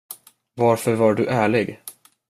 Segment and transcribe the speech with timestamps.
[0.55, 1.81] Varför var du ärlig?